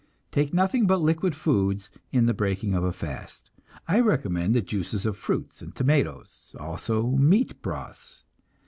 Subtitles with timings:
[0.31, 3.51] Take nothing but liquid foods in the breaking of a fast;
[3.87, 8.23] I recommend the juices of fruits and tomatoes, also meat broths.